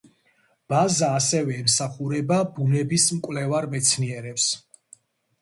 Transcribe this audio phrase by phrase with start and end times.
[0.73, 4.49] ბაზა ასევე ემსახურება ბუნების მკვლევარ მეცნიერებს.